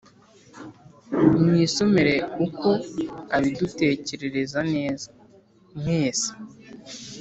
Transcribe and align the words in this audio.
mwisomere 1.45 2.15
uko 2.45 2.69
abidutekererezaneza 3.35 5.09
mwese 5.77 6.29